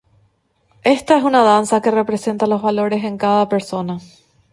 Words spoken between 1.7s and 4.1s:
que representa los valores en cada persona.